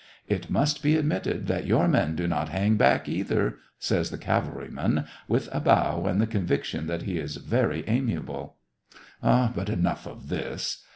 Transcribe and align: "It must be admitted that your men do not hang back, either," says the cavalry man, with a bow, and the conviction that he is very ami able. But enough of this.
"It 0.37 0.49
must 0.49 0.81
be 0.81 0.95
admitted 0.97 1.45
that 1.45 1.67
your 1.67 1.87
men 1.87 2.15
do 2.15 2.27
not 2.27 2.49
hang 2.49 2.75
back, 2.75 3.07
either," 3.07 3.59
says 3.77 4.09
the 4.09 4.17
cavalry 4.17 4.67
man, 4.69 5.05
with 5.27 5.47
a 5.51 5.59
bow, 5.59 6.05
and 6.07 6.19
the 6.19 6.25
conviction 6.25 6.87
that 6.87 7.03
he 7.03 7.19
is 7.19 7.35
very 7.35 7.87
ami 7.87 8.15
able. 8.15 8.55
But 9.21 9.69
enough 9.69 10.07
of 10.07 10.29
this. 10.29 10.83